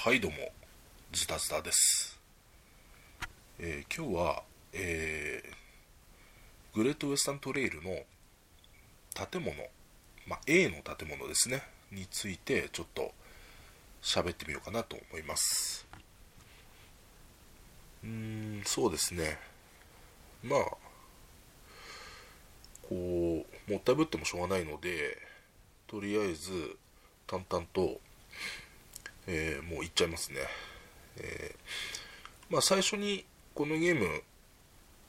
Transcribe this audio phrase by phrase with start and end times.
[0.00, 0.36] はいどうも。
[1.10, 2.20] ズタズタです、
[3.58, 7.90] えー今日は、えーグレートウェスタントレイルの
[9.28, 9.56] 建物、
[10.24, 11.64] まあ、A の建物ですね。
[11.90, 13.10] についてちょっと
[14.00, 15.84] 喋ってみようかなと思います。
[18.04, 19.36] うんそうですね。
[20.44, 20.60] まあ
[22.88, 25.18] こうもったいぶってもしょうがないので
[25.88, 26.76] とりあえず
[27.26, 28.00] 淡々と
[29.30, 30.38] えーもういっちゃいますね、
[31.18, 34.22] えーまあ、最初にこのゲーム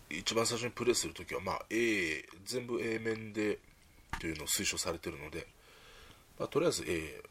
[0.10, 3.60] 一番最初にプレイするときは、まあ、A 全部 A 面で
[4.20, 5.48] というのを推奨されてるので、
[6.38, 7.24] まあ、とりあえず A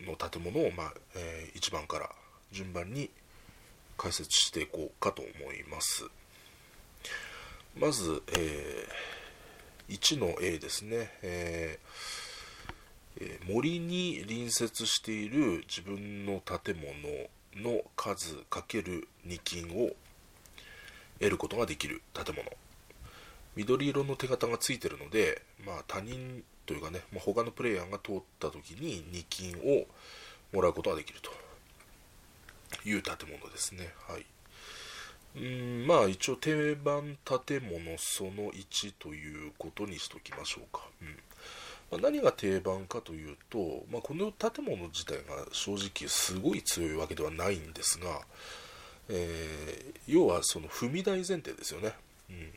[0.00, 2.10] の建物を、まあえ1番から
[2.52, 3.10] 順番に
[3.98, 6.08] 解説していこうかと思います。
[7.78, 9.10] まず、えー
[9.90, 12.19] 1の A ですね、えー
[13.20, 16.92] え森に隣接している自分の建物
[17.56, 19.90] の数かける2金を
[21.18, 22.44] 得ることができる建物。
[23.56, 29.86] 緑色の手形がついてるので、まあ、他人というかね、まあ、他のプレイヤーが通った時に2金を
[30.52, 31.30] もらうことができると。
[32.84, 33.92] いう建物ですね。
[34.08, 34.26] はい。
[35.36, 41.16] うんまあ一応定番建物その1ということにしときましょうか、うん。
[41.90, 48.20] まあ、何が定番かというと、まあ、この建物自体が正直すごい強いわけではないんですが、
[49.08, 51.92] えー要はその踏み台前提ですよね、
[52.30, 52.52] うん。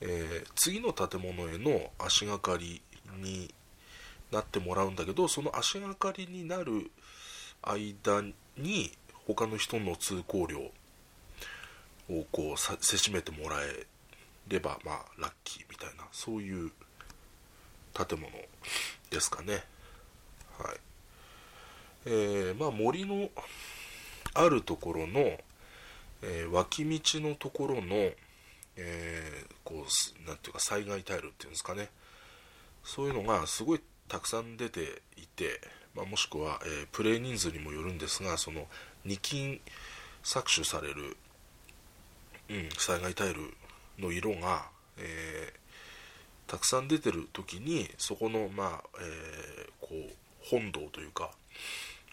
[0.00, 2.82] えー次の建物への足がかり
[3.20, 3.52] に
[4.30, 6.90] なってもらうんだけどその足がかりになる
[7.62, 8.22] 間
[8.56, 8.92] に
[9.26, 10.58] 他の人の通行料
[12.08, 13.86] をこうせしめてもらえ
[14.48, 16.70] ればまあラッキーみたいなそういう
[17.96, 18.30] 建物
[19.10, 19.64] ですかね。
[20.58, 20.76] はい。
[22.04, 23.30] えーまあ森の
[24.34, 25.20] あるところの、
[26.22, 28.10] えー脇道のところの、
[28.76, 31.88] えーこうなんていうか災害タイルっていうんですかね。
[32.84, 35.60] そういうのがすごいたくさん出ていて、
[35.94, 38.66] まあ、もしくは、えープレイ人数にもよるんですがその
[39.06, 39.60] 2金
[40.22, 41.16] 搾取される、
[42.50, 43.54] うん、災害タイル
[43.98, 44.66] の色が、
[44.98, 45.65] えー
[46.46, 50.12] たくさん出てる時にそこのまあ、えーこう
[50.48, 51.30] 本堂というか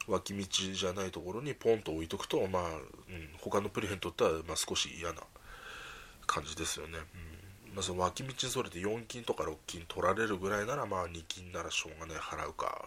[0.08, 5.22] 脇道じゃないところにポンと置いとくとまあ、うん、他のプレイヤーにとっては、まあ、少し嫌な
[6.26, 7.76] 感じですよね、うん。
[7.76, 12.86] まあ、その脇道にそれて4金とか6金取られるぐらいならまあ2金ならしょうがない払うか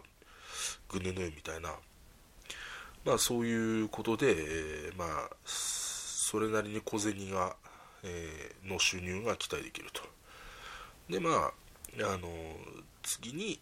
[0.89, 1.75] ぐぬぬみたいな
[3.05, 7.55] まあそういうことで、えーまあそれなりに小銭が、
[8.03, 10.03] えーの収入が期待できると。
[11.09, 11.53] でまあ
[12.01, 12.29] あの
[13.03, 13.59] 次に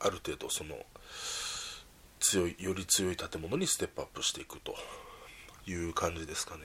[0.00, 0.76] ある程度その
[2.18, 4.74] 強いより強い建物にステップアップしていくと
[5.66, 6.62] いう感じですかね、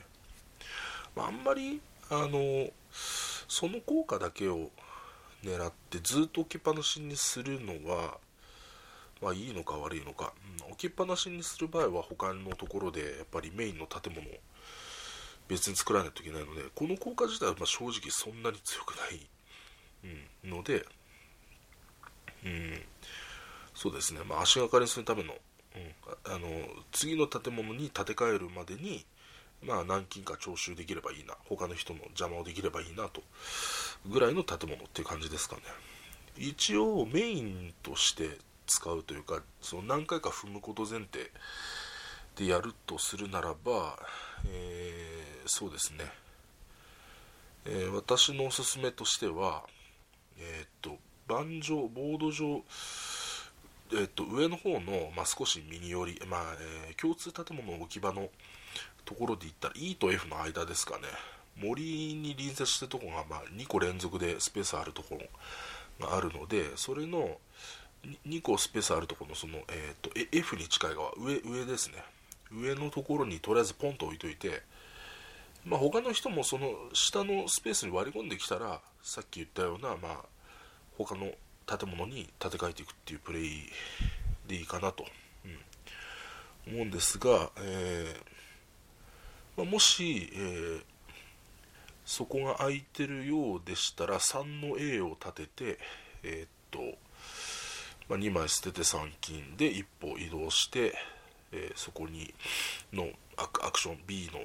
[1.16, 4.70] まあ、んまりあのその効果だけを
[5.44, 8.18] 狙ってずっと置きっぱなしにするのは
[9.22, 10.34] まあいいのか悪いのか、
[10.70, 14.32] 置きっぱなしにする場合は他のところでやっぱりメインの建物を
[15.48, 19.26] 別に作らないといけないのでこの効果自体はま正直そんなに強くない、
[20.04, 20.86] うん、ので、
[22.44, 22.82] うん、
[23.74, 26.48] そうですね、まあ、足がかりにするための,、うん、あの
[26.92, 29.06] 次の建物に建て替えるまでに、
[29.64, 31.36] まあ、何金か徴収できればいいな。
[31.50, 33.24] 他の人の邪魔をできればいいなと。
[34.06, 35.62] ぐらいの建物っていう感じですかね。
[36.38, 41.32] 一応メインとして使うというかその何回か踏むこと前提
[42.36, 43.98] でやるとするならば、
[44.48, 46.00] えーそうですね、
[47.66, 49.64] えー私のおすすめとしては
[50.40, 50.98] えーっと
[51.28, 52.64] 盤上ボード上
[53.92, 56.42] えーっと上の方の、まあ、少し右寄り、まあ
[56.88, 58.30] えー共通建物の置き場の
[59.06, 61.04] ところで言ったら E と F の間ですかね。
[61.58, 65.18] 森に隣接してるとこが、まあ、2個連続でスペースあるとこ
[66.00, 67.38] ろがあるのでそれの
[68.28, 72.04] 2個スペースあるところのその、えー、と F に近い側上上ですね。
[72.52, 74.62] 上のところにとりあえずポンと置いといて、
[75.66, 80.16] まあ、他の人もその下のスペースに割り込んできたらさっき言ったような、まあ、
[80.98, 81.32] 他の
[81.66, 83.70] 建物に建て替えていくっていうプレイ
[84.48, 85.06] でいいかなと、
[86.68, 86.74] うん。
[86.74, 90.82] 思うんですが、えーまあ、もし、えー
[92.06, 95.80] そこが空いてるようでしたら3の A を立てて、
[96.24, 96.80] えーっと
[98.08, 100.94] まあ、2枚捨てて3金で一歩移動して、
[101.52, 102.32] えそこに
[102.94, 103.08] の
[103.38, 104.40] アクアクション B の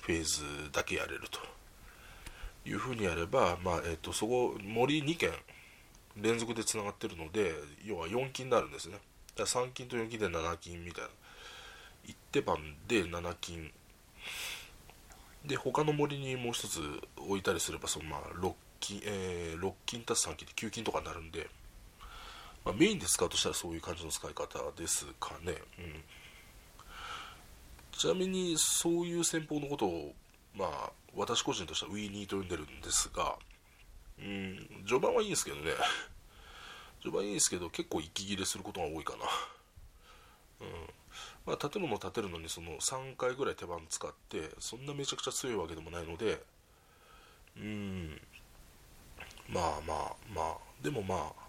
[0.00, 1.40] フェーズだけやれると
[2.68, 5.30] いうふうにやれば、まあえー、とそこ森2軒
[6.16, 7.52] 連続でつながってるので
[7.84, 8.98] 要は4金になるんですね。
[9.36, 11.10] だから3金と4金で7金みたいな。
[12.06, 13.72] 1手番で7金。
[15.44, 16.80] で他の森にもう一つ
[17.16, 21.48] 置いたりすればそのまあ6金、えー、6金足す3金で9金とかになるんで、
[22.64, 26.02] まあ、メインで使うとしたらそういう感じの使い方ですかね、うん、
[27.92, 30.14] ちなみにそういう戦法のことを
[30.54, 33.36] まあ私個人としてはウィーニーと呼んでるんですが
[34.18, 34.84] うん。
[34.86, 35.72] 序盤はいいんですけどね。
[37.02, 39.24] 序盤いいんですけど結構息切れすることが多いかな。
[40.60, 40.68] うん。
[41.46, 46.42] まあ、建物建てるのにその3回ぐらい手番使ってそんなめちゃくちゃ強いわけでもないので
[47.56, 48.20] うん。
[49.48, 50.66] まあまあまあ。
[50.82, 51.46] でもまあ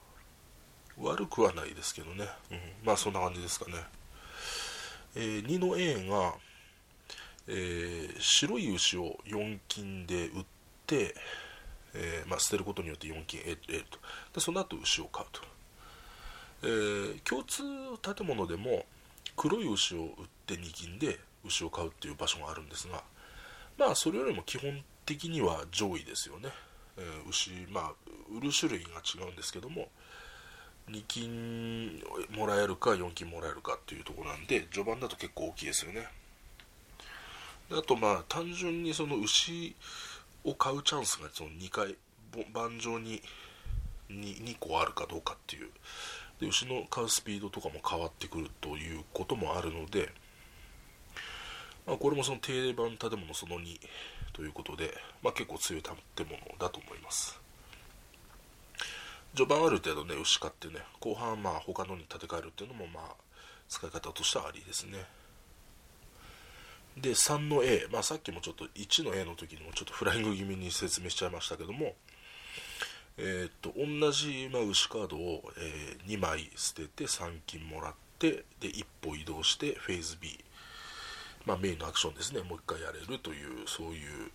[0.99, 3.73] 悪くはないですけどね、うん、まあそんな感じですかね、
[5.15, 6.33] えー、2の A が、
[7.47, 10.45] えー、白い牛を4金で売っ
[10.87, 11.13] て、
[11.99, 13.99] えー、まあ、捨てることによって4金得ると。
[14.33, 15.41] でその後牛を買うと、
[16.63, 17.63] えー、共通
[18.01, 18.85] 建物でも
[19.35, 20.09] 黒い牛を売っ
[20.45, 23.03] て2金で牛を買うっていう場所があるんですが
[23.77, 26.49] まあそれよりも基本的には上位ですよね、
[26.97, 27.91] えー、牛まあ
[28.35, 29.87] 売る種類が違うんですけども
[30.89, 32.01] 2金
[32.31, 36.07] もらえるか4金もらえるかっていうとこなんで序盤だと結構大きいですよね。
[37.69, 39.75] あとまあ単純にその牛
[40.47, 41.95] を買うチャンスがその2回
[42.53, 43.21] 盤上に
[44.09, 45.69] 2, 2個あるかどうかっていう。
[46.39, 50.11] で牛の買うスピードとかも変わってくるということもあるので、
[51.87, 53.79] まあ、これもその定番建物その2
[54.33, 57.39] ということで、まあ、結構強い建物だと思います。
[59.35, 63.15] 序盤ある程度ね牛買ってね後半まあ他のに建て替えるっていうのもまあ
[63.67, 65.05] 使い方としてはありですね。
[67.01, 71.93] で3の A、まあ、さっきもちょっと1の A の時にもちょっとフライング気味に説明しちゃいましたけども
[73.17, 80.37] えー、っと同じ、まあ、牛カードを、えー、2枚捨てて3金もらってで1歩移動してフェーズ B、
[81.45, 82.41] まあ、メインのアクションですね。
[82.41, 84.31] もう1回やれるというそういう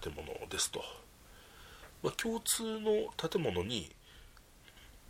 [0.00, 0.80] 建物ですと、
[2.02, 3.90] まあ、共通の建物に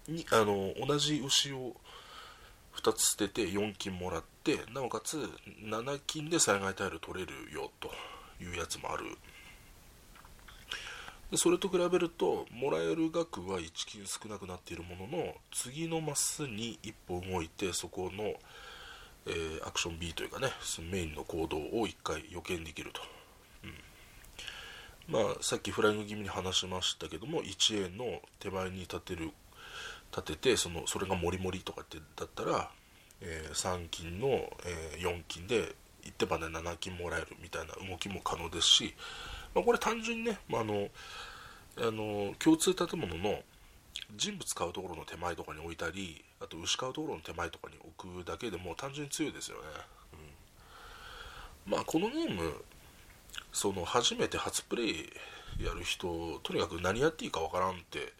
[0.08, 1.74] にあの同じ牛を
[2.76, 5.18] 2つ捨てて4金もらってなおかつ
[5.64, 7.90] 7金で災害タイル取れるよと
[8.42, 9.04] いうやつもある。
[11.30, 18.34] でそれと比べるともらえる額は1金少なくなっているものの次のマスに1歩動いてそこの、
[19.26, 20.48] えー、アクション B というかね
[20.92, 23.02] メインの行動を1回予見できると、
[25.08, 29.32] うん、まあさっきフライング気味に話しましたけども 1A の手前に立てる
[30.10, 32.70] 立ててそのそれがモリモリとかってだったら、
[33.20, 35.74] えー、3金の、えー、4金で
[36.04, 38.94] 1手番で7金もらえるみたいな動きも可能ですし
[39.56, 40.88] まあ、これ単純にね、ま、あの
[41.78, 43.40] あの共通建物の
[44.14, 49.62] 人物買うところの手前とかに置いたりあと牛買うところの手前とかに置くだけでも単純に強いですよね、
[51.66, 52.62] うん、まあこのゲーム
[53.50, 55.12] その初めて初プレイ
[55.58, 58.12] やる人とにかく何やっていいかわからんって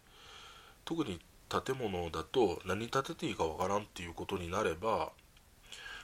[0.85, 1.19] 特に
[1.49, 5.11] 建物だと何建てていいかわからんっていうことになれば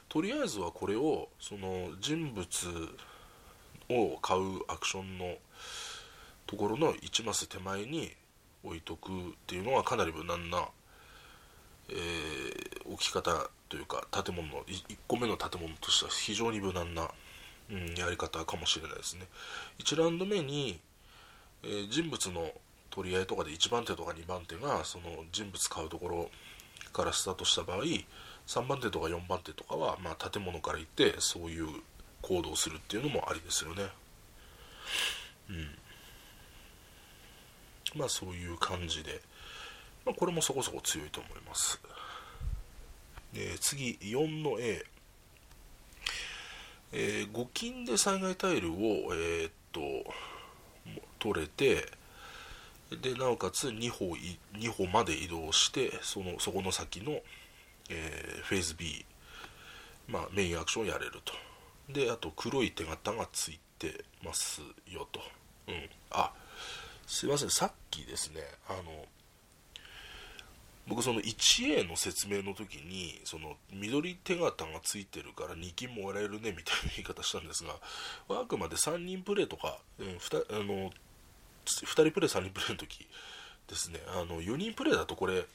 [0.10, 2.48] とりあえずはこれをその人物
[3.90, 5.36] を買うアクションの
[6.48, 8.12] ところの1マス手前に
[8.64, 9.14] 置いとくっ
[9.48, 10.68] ていうのはかなり無難な、
[11.90, 17.10] えー、置き方というか建物の1個目の建物としては非常に無難な、
[17.72, 19.28] うん、やり方かもしれないですね。
[19.80, 20.80] 1ラウンド目に、
[21.64, 22.52] えー、人物の
[22.94, 26.30] 取り合いとかで1番手とか2番手がその人物買うところ
[26.94, 27.80] からスタートした場合
[28.46, 31.68] 3番手とか4番手とかは、まあ、建物から行ってそういう
[32.22, 33.84] 行動するっていうのもありですよね。
[35.50, 35.68] うん。
[38.00, 39.22] まあそういう感じで、
[40.06, 41.82] まあ、これもそこそこ強いと思います。
[43.34, 44.86] で次4の A
[46.96, 48.76] えー、5金で災害タイルを、
[49.16, 49.82] えー、っと
[51.18, 51.88] 取れて
[52.98, 54.16] でなおかつ2歩
[54.54, 57.22] ,2 歩まで移動してそのそこの先の、
[57.90, 59.06] えー、フェーズ B、
[60.08, 61.34] まあ、メインアクションをやれると。
[61.92, 65.20] であと黒い手形がついてますよと。
[65.68, 65.90] うん。
[66.12, 66.32] あ
[67.08, 67.50] すいません。
[67.50, 69.06] さっきですねあの
[70.88, 77.76] 僕その 1A の説明の時にその緑手形がついてるから2金もらえるねみたいな言い方したんですが
[78.30, 80.92] あくまで3人プレイとか、うん、2, あの
[81.66, 83.08] 2人プレイ3人プレイの時
[83.68, 84.00] ですね。
[84.08, 85.46] あの4人プレイだとこれ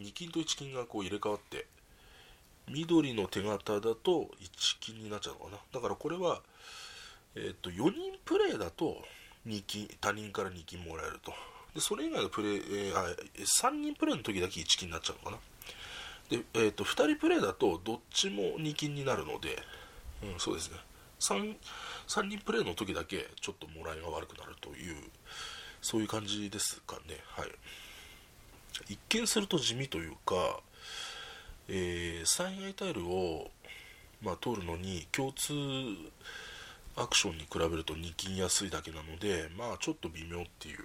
[0.00, 1.66] 2金と1金がこう入れ替わって
[2.68, 5.58] 緑の手形だと1金になっちゃうのかな。
[5.72, 6.42] だからこれは、
[7.34, 9.02] えー、と4人プレイだと
[9.46, 11.32] 2金他人から2金もらえると。
[11.74, 13.08] でそれ以外のプレイ、えー、あ
[13.38, 15.38] 3人プレイの時だけ1金になっちゃうのかな。
[16.36, 19.62] で、えー、と2人プレイだとどっちも2金になるので、
[20.22, 20.78] うん、そうですね。
[21.20, 21.56] 3,
[22.06, 24.96] 3人プレーの時だけちょっともらいが悪くなるという
[25.82, 27.18] そういう感じですかね。
[27.26, 27.48] はい。
[28.88, 30.60] 一見すると地味というか、
[31.68, 33.50] えー、最愛タイルを、
[34.22, 35.52] まあ、通るのに共通
[36.96, 40.78] アクションに比べると2金安いだけなのでまあちょっと微妙っていう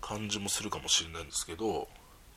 [0.00, 1.88] 感じもするかもしれないんですけど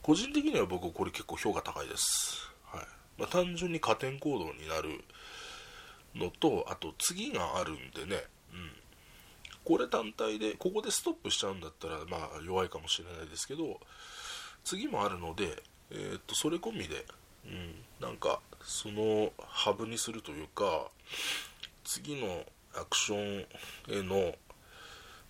[0.03, 2.85] 個人的には僕これ結構評価高いです、はい。
[3.17, 5.03] まあ、単純に加点行動になる
[6.15, 8.71] のとあと次があるんでね、うん、
[9.67, 13.81] これ単体でここでストップしちゃうんだったらまあ弱いかもしれないですけど
[14.63, 17.05] 次もあるので、え、っとそれ込みで、
[17.45, 20.87] うん、なんかそのハブにするというか
[21.83, 22.43] 次の
[22.79, 23.45] アクション
[23.89, 24.35] への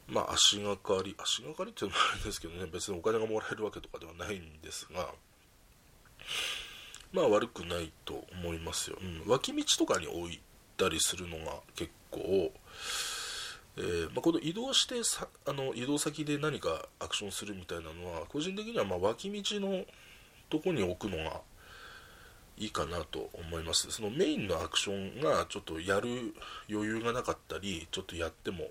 [0.08, 5.08] まあ足がかり足がかりっていうのもあれですけどね別にお金がもらえるわけとかではないんですが
[7.12, 10.40] まあ悪くないと思いますよ、うん、脇道とかに置い
[10.78, 12.52] たりするのが結構、
[13.78, 19.86] えー、まあ、この移動してさあの移動先で何かアクションするみたいなのは個人的にはま脇道の
[20.50, 21.42] とこに置くのが
[22.58, 23.92] いいかなと思います。
[23.92, 26.34] そのメインのアクションがちょっとやる
[26.68, 28.70] 余裕がなかったりちょっとやっても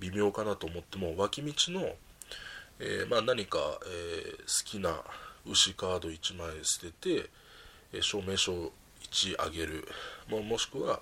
[0.00, 1.94] 微妙かなと思っても脇道の、
[2.80, 5.00] えー、まあ、何か、えー、好きな
[5.46, 7.30] 牛カード1枚捨てて、
[7.92, 8.72] え証明書
[9.10, 9.86] 1あげる。
[10.28, 11.00] ももしくは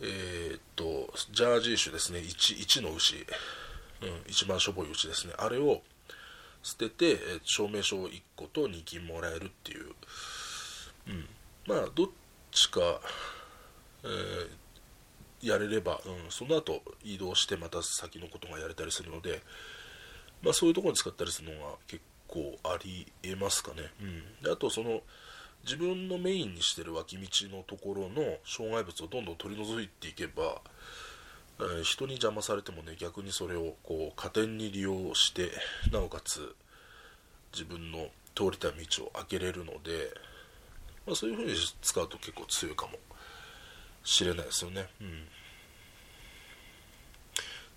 [0.00, 2.20] えー、っとジャージー種ですね。
[2.20, 3.24] 1, 1の牛、うん、
[4.26, 5.34] 一番しょぼい牛ですね。
[5.38, 5.82] あれを
[6.62, 9.94] 捨てて、え証明書を1個と2金もらえるっていう。
[11.08, 11.28] うん、
[11.66, 12.08] まあどっ
[12.50, 12.80] ちか、
[14.04, 19.42] えー、やれれば、うん、その後移動してまた先のことがやれたりするので、
[20.42, 25.00] まあ、そういうところに使ったりするのが結構ありえますかね、うん、であとその
[25.64, 30.60] 自分のメインにしてる脇道のところの障害物をどんどん取り除いていけば、
[31.60, 35.50] えー、人に邪魔されてもね逆にそれをこう加点に利用して
[35.92, 36.54] なおかつ
[37.52, 40.12] 自分の通りたい道を開けれるので、
[41.06, 42.92] まあ、そういう風に使うと結構強いかも
[44.02, 44.86] しれないですよね。
[45.00, 45.28] うん、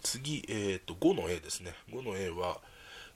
[0.02, 1.74] 次、えーと、5の A ですね。
[1.92, 2.60] 5の A は、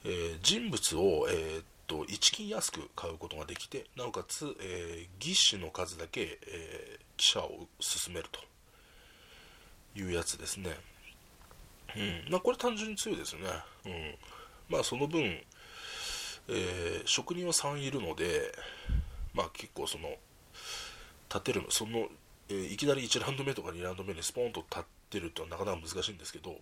[0.04, 8.40] えー、人物を、えーと、1金安く買うことができて、なおかつ、えー、義手の数だけ、えー、記者を進めると
[10.00, 10.78] いうやつですね。
[11.96, 13.50] うんまあ、これ単純に強いですよね。
[13.86, 14.16] うん
[14.70, 18.54] まあ、その分、えー、職人は3いるので、
[19.34, 20.10] まあ結構その
[21.30, 22.08] 立てるのその、
[22.50, 26.56] えー、いきなり1ラウンド目とか2ラウンド目にスポーンと立ってるとはなかなか難しいんですけど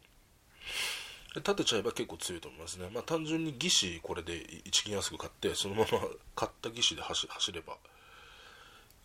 [1.35, 2.89] 立てちゃえば結構強いと思いますね。
[2.93, 5.87] まあ単純に義士これで1金安く買ってそのまま
[6.35, 7.77] 買った義士で走れば、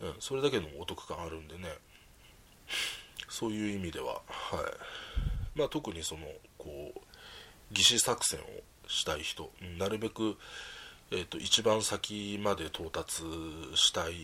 [0.01, 1.79] うん、それだけのお得感あるんでね。
[3.29, 4.21] そういう意味ではは
[5.55, 5.59] い。
[5.59, 6.27] まあ特にその
[6.59, 7.01] こう
[7.71, 8.45] 義士作戦を
[8.89, 10.37] したい人なるべく
[11.13, 13.25] えーと、一番先まで到達
[13.75, 14.15] したい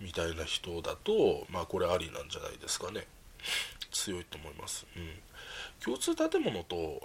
[0.00, 3.06] みたいな人だと、まあ、これありなんじゃないですかね。
[3.92, 5.08] 強いと思います、うん、
[5.84, 7.00] 共通建物と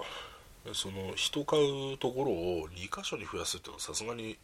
[0.74, 1.60] その人買
[1.94, 4.38] うところを2箇所に増やすっていうのはさすがに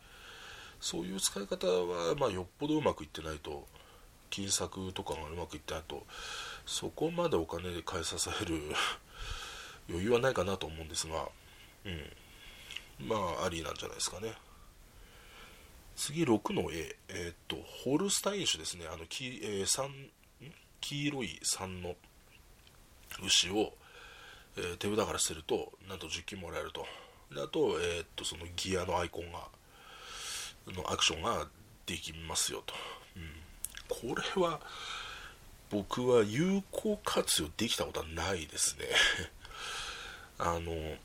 [0.80, 3.66] そういう使い方は、まあ、よっぽどうまくいってないと
[4.30, 6.04] 金策とかがうまくいってないと
[6.66, 8.62] そこまでお金で買い支える
[9.90, 11.30] 余裕はないかなと思うんですが、
[11.86, 14.34] うん、まあありなんじゃないですかね。
[15.96, 18.88] 次6の A、えー、っとホルスタイン種ですね。
[18.88, 20.10] あの黄,、えー、
[20.80, 21.96] 黄色い3の
[23.24, 23.74] 牛を、
[24.58, 26.86] え、手札から捨てるとなんと10金もらえると。
[27.34, 29.48] であと,、え、っとそのギアのアイコンが
[30.68, 31.48] のアクションが
[31.86, 32.74] できますよと、
[33.16, 34.60] うん、これは
[35.70, 38.86] 僕は有効活用できたことはないですね。
[40.38, 40.98] あの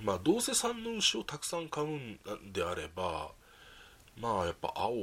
[0.00, 2.18] まあ、どうせ3の牛をたくさん買うん
[2.52, 3.32] であれば、
[4.16, 4.96] まあやっぱ青を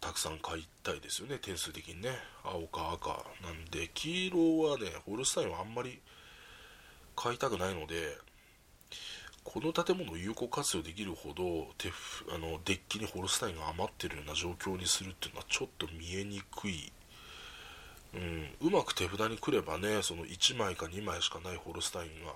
[0.00, 2.10] たくさん買いたいですよね、点数的にね。
[2.44, 6.00] 青か赤なんで、黄色はね、ホルスタインはあんまり
[7.16, 8.16] 買いたくないので、
[9.44, 11.88] この建物を有効活用できるほど手
[12.34, 16.92] あのデッキにホルスタインが余ってるような状況にするっていうのはちょっと見えにくい、
[18.14, 22.32] うん、うまく手札に来ればねその1枚か2枚しかないホルスタインが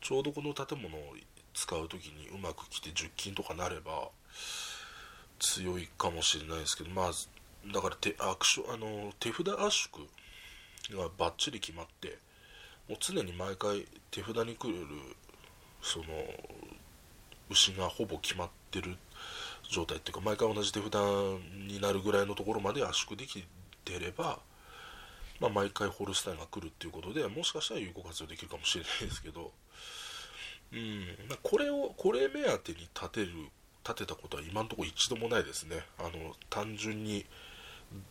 [0.00, 1.14] ちょうどこの建物を
[1.54, 4.08] 使う時にうまく来て10金とかなれば
[5.38, 7.10] 強いかもしれないですけどまあ
[7.72, 10.06] だから手アクションあの手札圧縮
[11.02, 12.18] がバッチリ決まって
[12.90, 14.74] もう常に毎回手札に来る
[15.80, 16.04] その
[17.48, 18.96] 牛がほぼ決まってる
[19.70, 23.46] 状態っていうか毎回同じ手札になるぐらいのところまで圧縮でき
[23.84, 24.40] てれば
[25.40, 29.52] まあ、毎回ホルスタインが来るっていうことでもしかしたら有効活用できるかもしれないですけど、
[30.72, 31.06] うん、
[31.42, 33.28] これをこれ目当てに立てる
[33.82, 35.76] 立てたことは今のところ一度もないですね。
[35.98, 37.24] あの単純に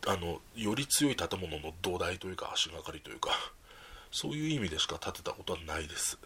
[0.08, 3.30] あのより強い建物の土台というか足がかりというか。
[4.10, 6.18] そういう意味でしか建てたことはないです。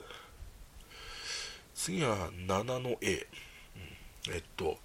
[1.75, 3.26] 次は7の A、
[4.29, 4.79] うん、えっと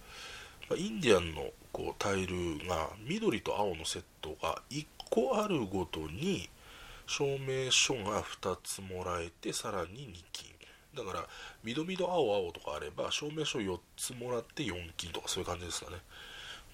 [0.75, 2.36] インディアンのこうタイル
[2.68, 6.50] が緑と青のセットが1個あるごとに
[7.08, 10.50] 証明書が2つもらえてさらに2金。
[10.96, 11.27] だから
[11.63, 15.98] 緑緑青青とかあれば証明書4つもらって4金とかそういう感じですかね。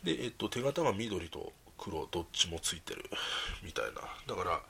[0.03, 3.10] で、えっと、手形が緑と黒どっちもついてる
[3.63, 4.36] みたいな。
[4.36, 4.62] だから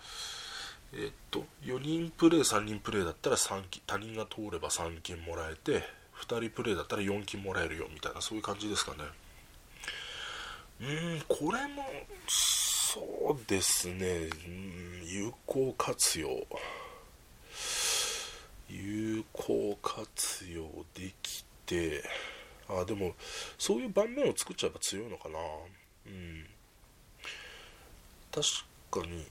[0.97, 5.83] えっと4人プレイ3人プレイだったら3金他人が通れば3金もらえて
[6.21, 9.03] 2人プレイだったら4金もらえるよみたいなそういう感じですかね。
[10.81, 11.83] うんこれも
[12.27, 14.29] そうですね。
[15.05, 16.29] 有効活用。
[18.69, 22.03] 有効活用できて
[22.67, 23.13] あでも
[23.57, 25.39] そういう盤面を作っちゃえば強いのかな。
[26.07, 26.45] うん。
[28.31, 28.47] 確
[28.91, 29.25] かに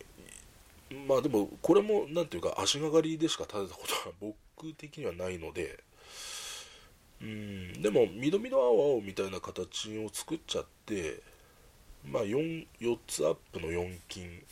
[1.07, 4.15] まあでもこれも何ていうか足がかりでしか立てたことは
[4.59, 5.83] 僕的にはないので
[7.21, 11.21] うんでも緑々青青みたいな形を作っちゃって
[12.07, 14.45] まあ 4, 4つアップの4金。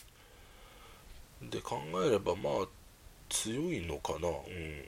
[1.51, 2.69] で考えればまあ
[3.29, 4.29] 強いのかな。
[4.29, 4.85] うん。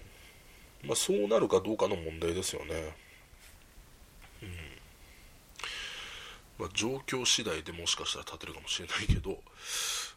[0.87, 2.97] まあそうなるかどうかの問題ですよね。
[4.43, 4.49] うん。
[6.59, 9.43] まあ状況次第でもしかしたら立てるかもしれないけど。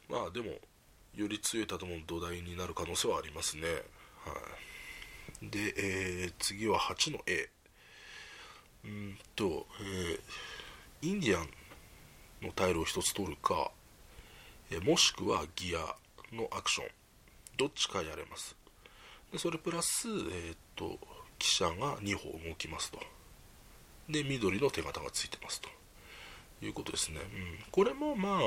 [0.10, 0.51] まあでも
[1.18, 3.64] より強い建物の土台になる可能性はありますね。
[3.64, 3.72] は
[5.42, 5.50] い。
[5.50, 7.50] で、えー、次は8の A
[8.86, 11.50] うんと、えー、インディアン
[12.42, 13.72] のタイルを1つ取るか、
[14.72, 15.80] えもしくはギア
[16.36, 16.88] のアクション。
[17.58, 18.56] どっちかやれます。
[19.32, 21.00] でそれプラス、えーと、
[21.39, 23.00] 記者が2歩動きますと。
[24.08, 25.70] で緑の手形がついてますと。
[26.62, 28.39] いうことですね、うん、これもまあ、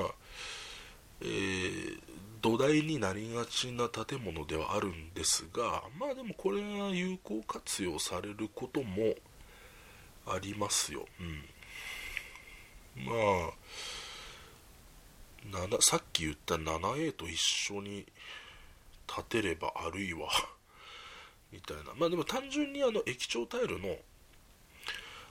[1.20, 2.00] えー、
[2.40, 9.14] 土台になりがちな建物ではあるんですがまあでもこれが有効活用されることも
[10.26, 11.44] ありますよ、うん、
[13.04, 13.12] ま
[13.48, 13.52] あ
[15.80, 18.06] さっき言った 7A と一緒に
[19.08, 20.28] 立てればあるいは
[21.50, 21.94] みたいな。
[21.96, 23.98] まあでも単純にあの液晶タイルの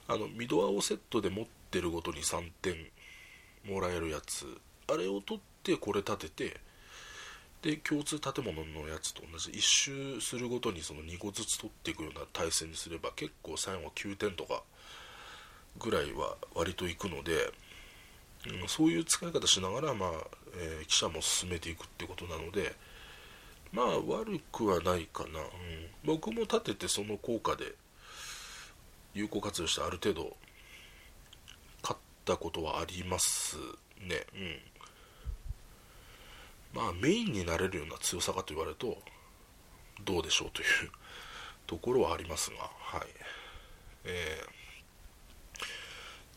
[0.08, 2.90] あのミドアオセットで持ってるごとに3点
[3.64, 4.60] もらえるやつ。
[4.88, 6.60] あれを取ってこれ立てて
[7.62, 14.62] で共通建物のやつと同じ1周するごとにその2個ずつ取っていくような対戦にすれば結構最後は9点とか
[15.78, 17.52] ぐらいは割といくので、
[18.62, 20.10] うん、そういう使い方しながら、まあ
[20.56, 22.74] えー、記者も進めていくってことなので
[23.72, 25.46] まあ悪くはないかな、うん、
[26.04, 27.74] 僕も立ててその効果で
[29.14, 30.36] 有効活用してある程度
[31.82, 33.56] 勝ったことはあります
[34.00, 34.24] ね。
[34.34, 34.69] うん。
[36.74, 38.98] まあメインになれるような強さかと言われると
[40.04, 40.90] どうでしょうという
[41.66, 43.06] ところはありますがはい。
[44.04, 45.60] えー、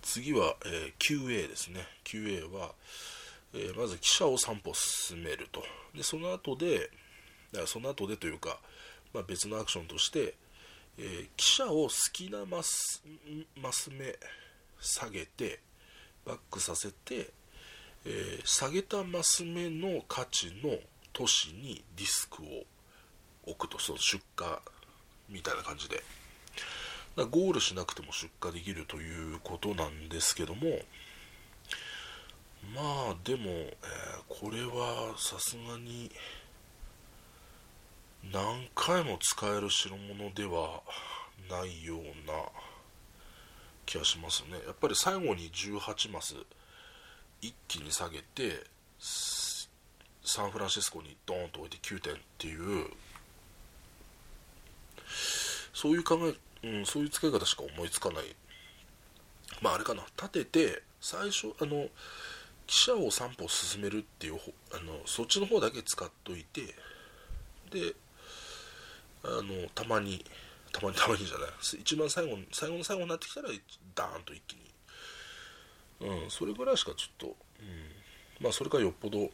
[0.01, 1.87] 次は、えー、QA ですね。
[2.03, 2.71] QA は、
[3.53, 5.63] えー、まず記者を3歩進めると。
[5.95, 6.89] でその後で
[7.65, 8.59] その後でというか、
[9.13, 10.33] まあ、別のアクションとして、
[10.97, 13.03] えー、記者を好きなマス
[13.61, 14.17] マス目
[14.79, 15.59] 下げて
[16.25, 17.29] バックさせて
[18.05, 20.77] えー、下げたマス目の価値の
[21.13, 22.45] 都市にディスクを
[23.45, 24.47] 置くとその出荷
[25.29, 26.03] みたいな感じで。
[27.15, 30.79] ゴールしなくても出荷できるということなんですけども
[32.73, 33.75] まあでも、えー、
[34.27, 36.09] これはさすがに
[38.31, 40.81] 何回も使える代物では
[41.51, 42.33] ないような
[43.85, 44.53] 気がしますね。
[44.65, 46.35] やっぱり最後に18マス
[47.43, 48.63] 一気に下げて
[48.99, 52.87] サンフランシスコにドーンと置いて9点っていう
[55.73, 56.17] そういう考
[56.63, 58.23] え、うん、そういう使い方しか思いつかない。
[59.61, 60.03] まああれかな。
[60.15, 61.87] 立てて最初あの
[62.65, 64.35] 記者を3歩進めるっていう
[64.71, 66.61] あのそっちの方だけ使っといて
[67.71, 67.93] で
[69.25, 70.23] あのたまに
[70.71, 71.49] たまにたまにじゃない。
[71.81, 73.49] 一番最後最後の最後になってきたら
[73.95, 74.72] ダーンと一気に
[76.03, 79.29] うん、それぐらいしかちょっと、うん、まあそれかよっぽど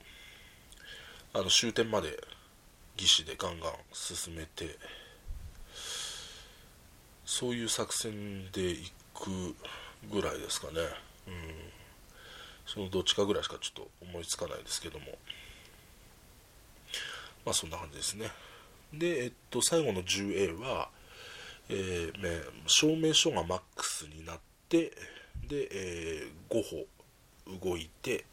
[1.33, 2.19] あの終点まで
[2.97, 4.77] 義士でガンガン進めて
[7.25, 9.55] そういう作戦でいく
[10.11, 10.73] ぐらいですかね、
[11.27, 11.33] うん、
[12.65, 15.05] そのどっちかぐらいしかちょっと思いつかないですけども。
[17.45, 18.29] まあそんな感じですね。
[18.93, 20.89] で、えっと、最後の 10A は、
[21.69, 24.91] えー、証明書がマックスになって
[25.47, 28.25] で、えー、5歩動いて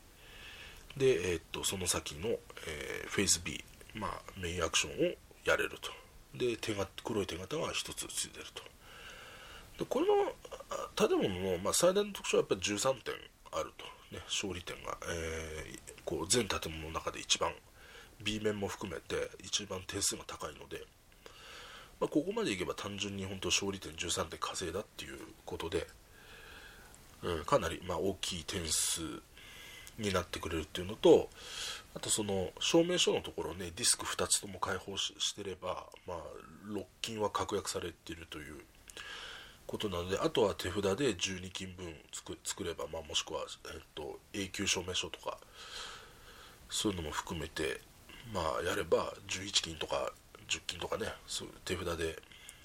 [0.97, 3.63] で、えー、っとその先の、えー、フェイス B、
[3.95, 5.15] まあ、メインアクションを
[5.45, 5.91] やれると。
[6.37, 8.63] で手が黒い手形が1つついてると。
[9.79, 10.33] でこれの
[10.95, 13.15] 建物の、まあ、最大の特徴はやっぱり13点
[13.53, 17.53] あると、ね、勝利点が、えー、こう全建物の中で一番
[18.23, 20.83] B 面も含めて一番点数が高いので、
[22.01, 25.87] まあ、ここまでいけば単純に本当勝利点13点稼いだっていうことで、
[27.23, 29.03] うん、かなりまあ大きい点数
[29.99, 31.29] になってくれるっていうのと
[31.95, 36.19] あとその証明書のところねディスク2つとも開放してれば、まあ、
[36.69, 38.57] 6金は確約されているという
[39.67, 41.87] ことなのであとは手札で12金分
[42.45, 43.41] 作れば、まあ、もしくは、
[43.73, 45.39] えっと、永久証明書とか
[46.69, 47.81] そういうのも含めて、
[48.33, 50.13] まあ、やれば11金とか
[50.49, 52.17] 10金とかねそう手札で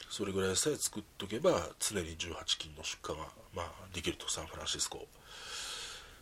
[0.10, 3.24] それぐらいさえ作っとけば常に18金の出荷が、
[3.56, 5.08] まあ、できるとサンフランシスコ。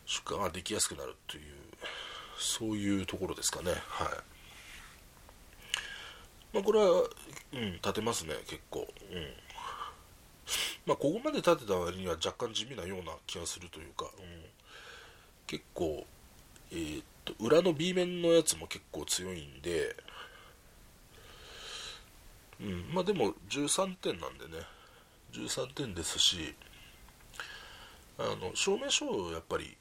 [0.10, 1.44] 出荷ができやすくなるという
[2.39, 3.72] そういうところですかね。
[3.72, 3.78] はい。
[6.52, 7.04] まあこれは
[7.54, 8.88] うん立てますね結構。
[9.12, 9.28] うん。
[10.88, 14.46] まあここまで立てた割には若干地味なような気がするというか、うん、
[15.46, 16.08] 結構
[16.72, 19.96] えー、っと裏の B 面のやつも結構強いんで
[22.62, 22.89] うん。
[22.92, 24.63] まあでも13点なんでね。
[25.34, 26.56] 13点ですし
[28.19, 29.77] あの証明書をやっぱり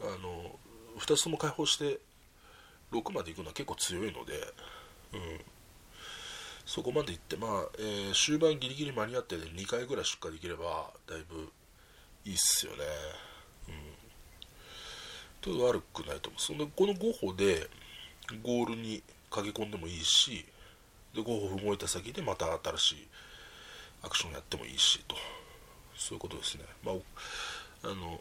[0.00, 0.58] あの
[1.00, 1.98] 2つとも開放して
[2.92, 4.34] 6まで行くのは結構強いので、
[5.12, 5.40] うん、
[6.64, 11.50] そこまで行って、まあえー、終盤ギリギリ間に合って、ね、2回ぐらい出荷できればだいぶ
[12.24, 12.78] いいっすよね。
[13.68, 16.40] うん、と悪くないと思う。
[16.40, 17.68] そのこの5歩で
[18.42, 20.44] ゴールに駆け込んでもいいし
[21.14, 23.08] で5歩動いた先でまた新しい
[24.02, 25.16] アクションやってもいいしと。
[26.00, 26.64] そういうことですね。
[26.82, 26.94] まあ
[27.90, 28.20] あの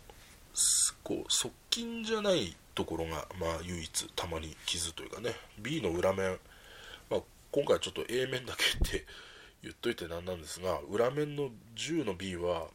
[1.04, 5.32] こう側近じゃないところが、まあ、唯一たまに傷というかね。
[5.60, 6.38] B の裏面、
[7.10, 9.06] まあ、今回ちょっと A 面だけって
[9.64, 12.68] 言っといて なんなんですが裏面の10の B は、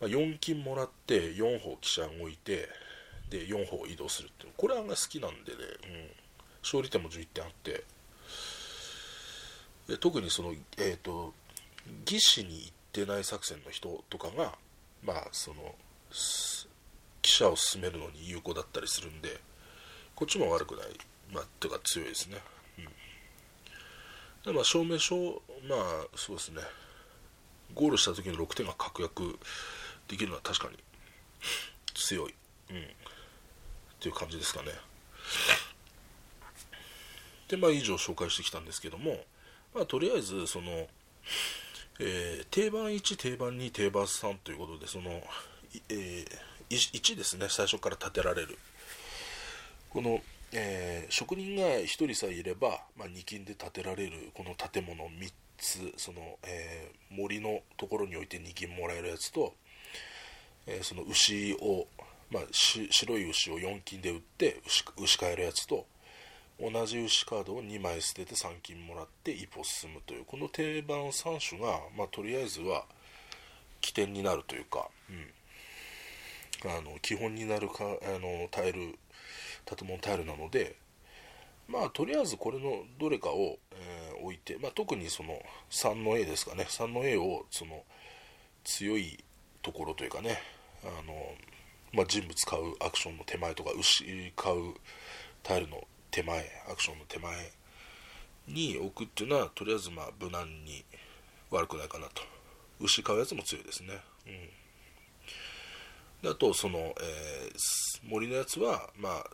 [0.00, 2.68] まあ、4金もらって4歩汽車動いて
[3.30, 4.52] で4歩移動するっていう。
[4.56, 6.10] これは好きなんでね、うん、
[6.62, 7.84] 勝利点も11点あって。
[9.88, 11.34] で特にそのえっ、ー、と
[12.06, 12.72] 義士に行っ
[13.04, 14.52] てない作戦の人とかが
[15.02, 15.74] まあその
[17.22, 19.40] 記者を進めるのに有効だったりするんで
[20.14, 20.86] こっちも悪くない。
[21.32, 22.38] まあていうか強いですね、
[22.78, 22.84] うん、
[24.44, 26.62] でまあ証明書まあそうですね。
[27.74, 29.38] ゴールした時の6点が確約
[30.08, 30.78] できるのは確かに
[31.94, 32.34] 強い、
[32.70, 32.84] うん、っ
[34.00, 34.72] ていう感じですかね。
[37.48, 39.24] でまあ以上紹介してきたんですけども
[39.74, 40.88] まあとりあえずその
[42.00, 45.22] えー、定番1定番2定番3ということでその
[45.88, 48.58] えー、1ですね最初から建てられる。
[49.90, 50.20] この、
[50.52, 59.54] えー、職人が1人さえいれば、まあ、2金で建てられるこの建物3つその、えー、森のところに置いて2金もらえるやつと、
[60.66, 61.86] えその牛を、
[62.30, 65.86] まあ、白い牛を4金で売って牛牛買えるやつと
[66.60, 72.84] 同じ牛カードを2枚捨てて3金もらって一歩進むというこの定番3種が、まあ、とりあえずは
[73.80, 74.88] 起点になるというか、
[76.64, 78.98] うん、あの基本になるかあのタイル
[79.64, 80.76] 建物タイルなので
[81.68, 85.38] まあとりあえずこれのどれかを、えー、置いて、まあ、特にその
[85.70, 86.66] 3の A ですかね。
[86.68, 87.84] 3の A をその
[88.64, 89.22] 強い
[89.62, 90.38] ところというかね
[90.82, 91.14] あの、
[91.92, 94.74] まあ、人物買うアクションの手前とか牛買う
[95.42, 95.86] タイルの
[96.18, 97.32] 手前アクションの手前
[98.48, 100.84] に置くっていうのはとりあえずまあ無難に
[101.50, 102.22] 悪くないかなと。
[102.80, 104.00] 牛買うやつも強いですね。
[106.22, 106.30] うん。
[106.30, 109.24] あとその、えー、森のやつはまあ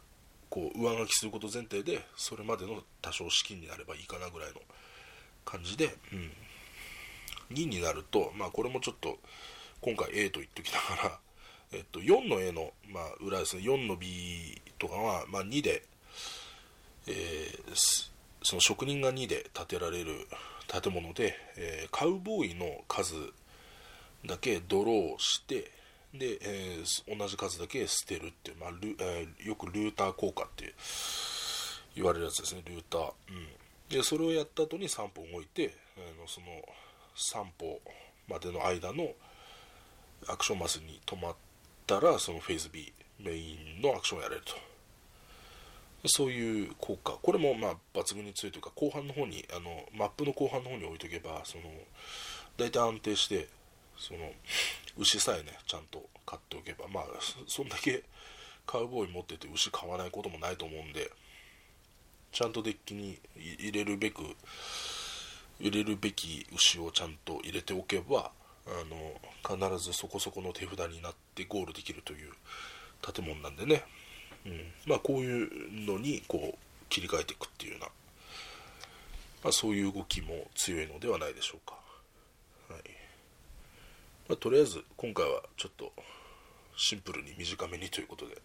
[0.51, 4.61] こう上書きすること前提でそれまでの多少資金になればいいかなぐらいの
[5.47, 6.33] 感じで、うん、
[7.57, 9.18] 2になると、まあ、これもちょっと
[9.81, 11.18] 今回 A と言ってきながら、
[11.73, 13.62] えっと、4の A の、まあ、裏ですね。
[13.62, 15.83] 4の B とかは、まあ、2で、
[17.07, 18.11] えー、
[18.43, 20.27] その職人が2で建てられる
[20.67, 23.14] 建物で、えー、カウボーイの数
[24.27, 25.71] だけドローして
[26.14, 30.75] で、えー、同じ数だけ捨てるっていう、まあルえー、よくルーター効果って
[31.95, 33.49] 言われるやつですねルーター、うん、
[33.88, 36.47] でそれをやった後に3歩動いて、えー、その
[37.17, 37.81] 3歩
[38.29, 39.09] までの間の
[40.29, 41.35] アクションマスに止まっ
[41.87, 44.74] たらそのフェーズ B メインのアクションをやれると。
[46.07, 47.19] そういう効果。
[47.23, 51.64] これもまあ抜群に強いというか後半の方にあのマップの後半の方に置いとけばその
[52.57, 53.49] 大体安定して
[53.97, 54.31] その
[54.99, 57.05] 牛さえねちゃんと買っておけばまあ
[57.47, 58.05] そんだけ
[58.67, 61.11] カウボーイ持ってて牛買わないこともないと思うんで
[62.33, 64.23] ちゃんとデッキに入れるべく
[65.61, 68.31] 入れるべき牛をちゃんと入れておけば
[68.67, 72.33] あの必ずそこそこの手札になってゴールできるという
[73.12, 73.85] 建物なんでね、
[74.46, 77.87] うん、まあこういうのにこう切り替えていくっていうような、
[79.44, 81.74] まあ、そういう動きも強いのではないでしょうか、
[82.68, 82.83] はい。
[84.28, 85.92] まあ、とりあえず今回はちょっと
[86.76, 88.40] シンプルに短めにということで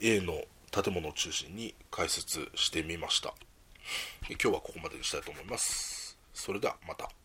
[0.00, 3.34] A の建物を中心に解説してみました。
[4.28, 6.18] 今日はここまでにしたいと思います。
[6.32, 7.23] それではまた。